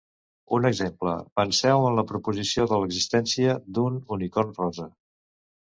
Un 0.57 0.63
exemple: 0.69 1.13
penseu 1.39 1.85
en 1.91 1.99
la 1.99 2.05
proposició 2.13 2.67
de 2.73 2.81
l'existència 2.85 3.55
d'un 3.79 4.03
"unicorn 4.19 4.59
rosa". 4.65 4.93